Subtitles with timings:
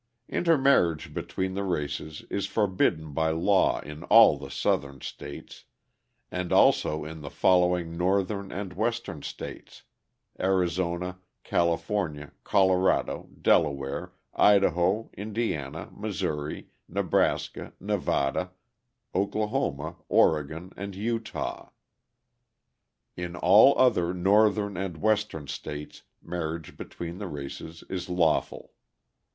[0.29, 5.65] Intermarriage between the races is forbidden by law in all the Southern states
[6.31, 9.83] and also in the following Northern and Western states:
[10.39, 18.53] Arizona, California, Colorado, Delaware, Idaho, Indiana, Missouri, Nebraska, Nevada,
[19.13, 21.69] Oklahoma, Oregon, and Utah.
[23.15, 28.73] In all other Northern and Western states marriage between the races is lawful.